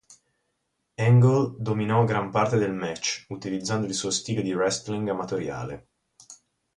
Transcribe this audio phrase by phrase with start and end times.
[0.97, 5.89] Angle dominò gran parte del match utilizzando il suo stile di wrestling amatoriale.